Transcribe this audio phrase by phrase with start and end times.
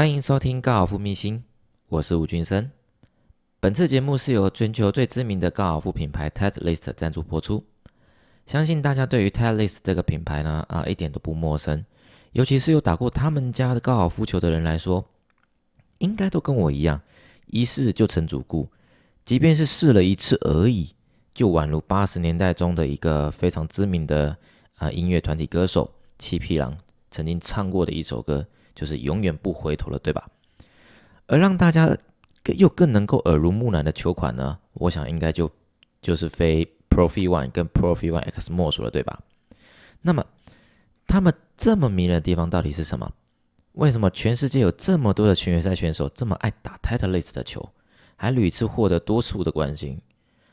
[0.00, 1.44] 欢迎收听高尔夫秘辛，
[1.90, 2.70] 我是吴俊生。
[3.60, 7.62] 本次节目是由全球最知名的高尔夫品牌 Titleist 赞助播出。
[8.46, 11.84] 相信大家对于 Titleist 这个品牌呢，啊，一点都不陌生。
[12.32, 15.04] 尤其是有打过他们家的高尔夫球的人来说，
[15.98, 16.98] 应该都跟我一样，
[17.48, 18.66] 一试就成主顾。
[19.26, 20.94] 即便是试了一次而已，
[21.34, 24.34] 就宛如八十年代中的一个非常知名的
[24.78, 26.74] 啊音乐团体歌手七匹狼
[27.10, 28.46] 曾经唱过的一首歌，
[28.80, 30.26] 就是永远不回头了，对吧？
[31.26, 31.94] 而让大家
[32.56, 35.50] 又更能够耳濡目染的球款呢，我想应该就
[36.00, 39.20] 就是非 Profi One 跟 Profi One X 莫属了，对吧？
[40.00, 40.24] 那么
[41.06, 43.12] 他们这么迷人的地方到底是什么？
[43.72, 47.68] 为什么全世界有这么多的巡回赛选手这么爱打 Titleist 的球？
[48.16, 50.00] 还屡次获得多处的关心，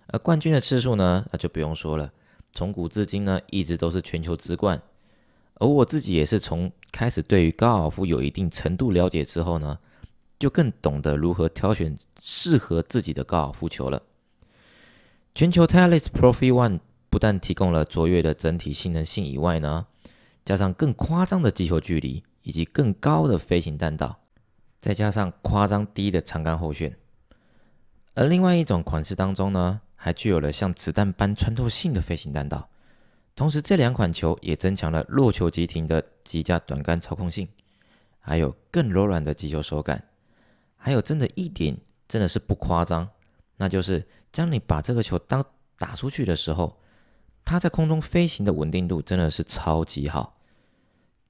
[0.07, 2.11] 而冠军的次数呢，那就不用说了，
[2.51, 4.81] 从古至今呢，一直都是全球之冠。
[5.59, 9.79] 而我自己也是从开始对于高尔夫有一定程度了解之后呢，
[10.37, 14.01] 就更懂得如何挑选适合自己的高尔夫球了。
[15.33, 19.87] 全球 Talis Profi One 不但提供了卓越的整体性能性以外呢，
[20.45, 24.19] 加上更夸张的击球距离以及更高的飞行弹道，
[24.79, 26.95] 再加上夸张低的长杆后旋。
[28.13, 32.69] 而另外一种款式当中呢，还具有了像子弹般穿透性的飞行弹道，
[33.37, 37.47] 同时这两款球也增强了落球急停的极佳短杆操控性，
[38.19, 40.03] 还有更柔软的击球手感，
[40.75, 41.77] 还有真的一点
[42.07, 43.07] 真的是不夸张，
[43.57, 45.45] 那就是将你把这个球当
[45.77, 46.79] 打出去的时候，
[47.45, 50.33] 它在空中飞行的稳定度真的是超级好，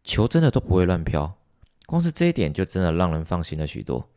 [0.05, 1.37] 球真的都不会乱飘，
[1.85, 4.09] 光是这一点就真的让人放心了许多。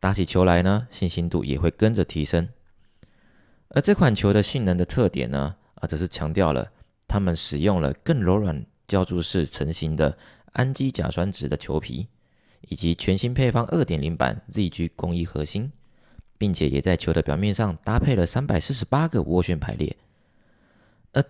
[0.00, 2.48] 打起球来呢，信心度也会跟着提升。
[3.68, 6.72] 而这款球的性能的特点呢，啊，则是强调了
[7.12, 10.16] 他们使用了更柔软浇筑式成型的
[10.52, 12.08] 氨基甲酸酯的球皮，
[12.62, 15.70] 以及全新配方二点零版 ZG 工艺核心，
[16.38, 19.94] 并且也在球的表面上搭配了三百四十八个涡旋排列。
[21.12, 21.22] 而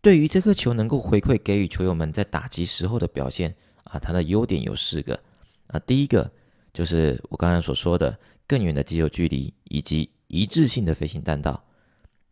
[0.00, 3.52] 对于这颗球能够回馈给予球友们在打击时候的表现
[3.82, 5.20] 啊，它的优点有四个
[5.66, 6.30] 啊，第一个。
[6.72, 8.16] 就是我刚才所说的
[8.46, 11.64] 更远的击球距离以及一致性的飞行弹道。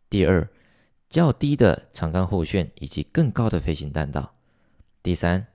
[0.09, 0.49] 第二，
[1.13, 4.33] 较低的长杆后旋以及更高的飞行弹道。
[5.03, 5.45] 第三，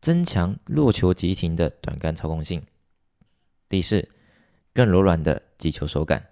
[0.00, 2.62] 增强落球急停的短杆操控性。
[3.68, 4.08] 第四，
[4.72, 6.28] 更柔软的击球手感。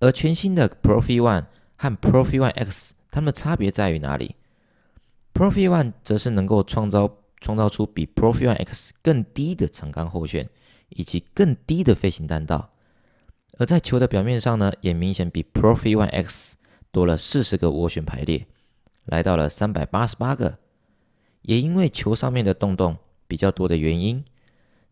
[0.00, 1.46] 而全新的 Profi One
[1.76, 4.36] 和 Profi One X，它们的差别在于哪里
[5.32, 10.46] ？Profi One 则是能够创造创造出比 Profi One X 更低的长杆后旋。
[10.94, 12.70] 以及更低的飞行弹道，
[13.56, 16.58] 而在球的表面上呢，也明显比 Profi One X
[16.92, 18.46] 多了四十个涡旋排列，
[19.06, 20.58] 来到了三百八十八个。
[21.40, 24.24] 也因为球上面的洞洞比较多的原因，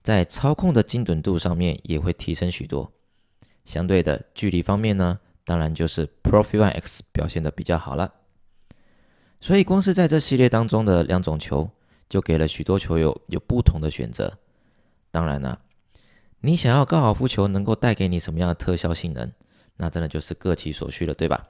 [0.03, 2.91] 在操控的精准度上面也会提升许多。
[3.65, 8.12] 相对的距离方面呢，当然就是 Profi One X 表现的比较好了。
[9.41, 11.71] 所以光是在这系列当中的两种球，
[12.09, 14.37] 就给了许多球友有不同的选择。
[15.12, 15.61] 当然了。
[16.43, 19.31] 你想要高尔夫球能够带给你什么样的特效性能？
[19.77, 21.47] 那真的就是各取所需了，对吧？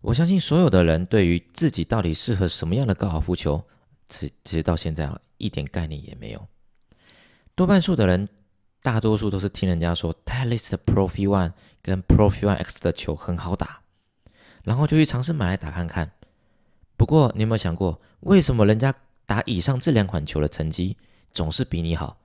[0.00, 3.64] 我相信所有的人对于自己到底适合什么样的高尔夫球，
[4.08, 6.46] 其其实到现在啊一点概念也没有。
[7.54, 8.28] 多半数的人，
[8.80, 13.80] 大多数都是听人家说 Titleist Profi One 跟 Profi One X 的球很好打，
[14.62, 16.12] 然后就去尝试买来打看看。
[16.96, 18.94] 不过你有没有想过，为什么人家
[19.26, 20.96] 打以上这两款球的成绩
[21.32, 22.18] 总是比你好？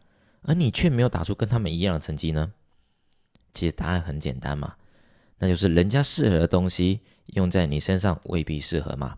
[0.44, 2.54] 而你却没有打出跟他们一样的成绩呢？
[3.52, 4.76] 其实答案很简单嘛，
[5.38, 9.18] 那就是人家适合的东西用在你身上未必适合嘛。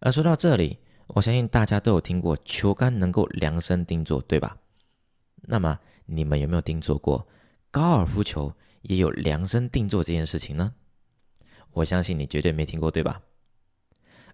[0.00, 4.56] 而说到这里，我相信大家都有听过球杆能够量身定做，对吧？
[5.42, 7.26] 那么你们有没有听说过
[7.70, 8.52] 高尔夫球
[8.82, 10.72] 也有量身定做这件事情呢？
[11.72, 13.20] 我相信你绝对没听过，对吧？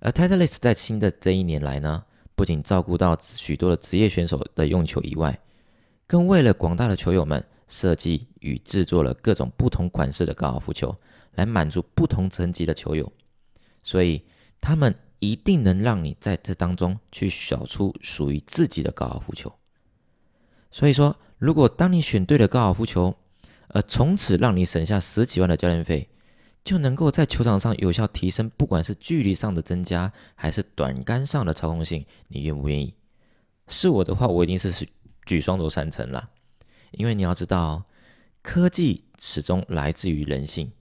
[0.00, 5.38] 而 Titleist 在新的这一年来呢，不仅照顾到许多的职业选手的用球以外，
[6.06, 10.96] 更为了广大的球友们设计与制作了各种不同款式的高尔夫球，
[11.34, 13.12] 来满足不同层级的球友，
[13.82, 14.22] 所以
[14.60, 19.52] 他们一定能让你在这当中去选出属于自己的高尔夫球。
[20.70, 23.14] 所以说，如果当你选对了高尔夫球，
[23.68, 26.08] 而从此让你省下十几万的教练费，
[26.64, 32.94] 就能够在球场上有效提升，不管是距离上的增加，还是短杆上的操控性，你愿不愿意？
[33.66, 34.86] 是我的话，我一定是
[35.26, 36.28] 举双手赞成啦，
[36.92, 37.84] 因为你要知道，
[38.42, 40.72] 科技始终来自于人性，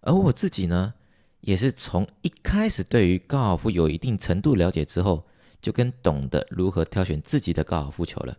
[0.00, 0.94] 而我自己呢，
[1.40, 5.26] 也是从一开始对于高尔夫有一定程度了解之后，
[5.60, 8.36] 就更懂得如何挑选自己的高尔夫球了。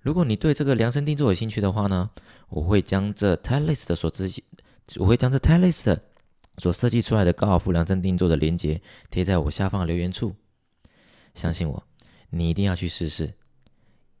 [0.00, 2.10] 如果你对这个量身定做有兴趣的话呢，
[2.48, 4.30] 我会将这 Titleist 所自
[4.96, 5.98] 我会将这 Titleist
[6.58, 10.34] 所设计出来的高尔夫量身定做的链接贴在我下方留言处。
[11.34, 11.82] 相信我，
[12.30, 13.32] 你一定要去试试，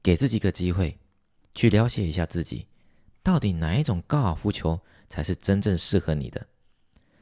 [0.02, 0.98] 给自己个机会，
[1.54, 2.66] 去了解一下自己，
[3.22, 6.46] 到底哪一种高尔夫球才是真正适合你的，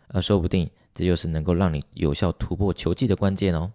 [0.08, 3.72] 而说不定这就是能够让你有效突破球技的关键哦。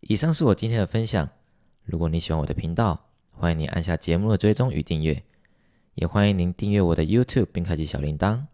[0.00, 1.28] 以上是我今天的分享。
[1.84, 5.22] 如果你喜欢我的频道，欢迎你按下节目的追踪与订阅，
[5.94, 8.44] 也欢迎您订阅我的 YouTube 并开启小铃铛，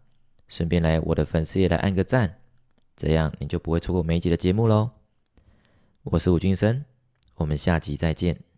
[0.47, 2.39] 顺便来我的粉丝页来按个赞，
[2.95, 4.91] 这样你就不会错过每一集的节目喽。
[6.03, 6.85] 我是吴俊生，
[7.35, 8.48] 我们下集再见。